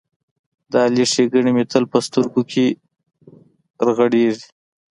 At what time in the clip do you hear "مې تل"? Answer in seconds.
1.55-1.83